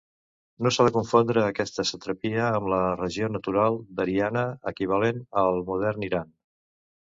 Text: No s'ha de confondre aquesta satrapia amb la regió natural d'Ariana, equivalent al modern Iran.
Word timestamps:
No 0.63 0.69
s'ha 0.75 0.85
de 0.87 0.93
confondre 0.95 1.43
aquesta 1.49 1.85
satrapia 1.89 2.47
amb 2.61 2.71
la 2.73 2.81
regió 3.03 3.29
natural 3.35 3.79
d'Ariana, 4.01 4.49
equivalent 4.75 5.23
al 5.45 5.63
modern 5.71 6.11
Iran. 6.11 6.37